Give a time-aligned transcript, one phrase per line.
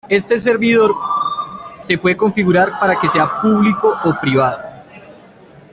[0.09, 0.95] Este servidor
[1.79, 4.57] se puede configurar para que sea público o privado.